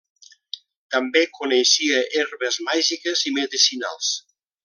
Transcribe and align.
També 0.95 1.21
coneixia 1.35 2.01
herbes 2.21 2.59
màgiques 2.71 3.23
i 3.31 3.35
medicinals. 3.37 4.13